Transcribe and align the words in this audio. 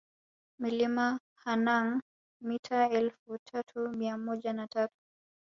Mlima 0.59 1.19
Hanang 1.43 1.89
mita 2.39 2.89
elfu 2.89 3.37
tatu 3.37 3.89
mia 3.89 4.17
moja 4.17 4.53
na 4.53 4.67
tatu 4.67 4.93